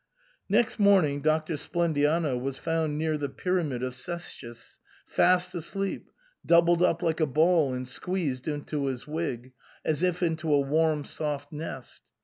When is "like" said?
7.03-7.19